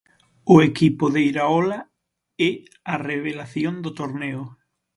[0.53, 1.79] O equipo de Iraola
[2.49, 2.51] é
[2.93, 4.43] a revelación do torneo.